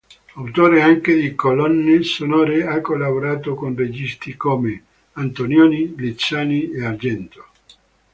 Autore 0.33 0.81
anche 0.81 1.13
di 1.13 1.35
colonne 1.35 2.01
sonore, 2.01 2.65
ha 2.65 2.81
collaborato 2.81 3.53
con 3.53 3.75
registi 3.75 4.35
come 4.35 4.83
Antonioni, 5.13 5.93
Lizzani 5.95 6.71
e 6.71 6.83
Argento. 6.83 7.45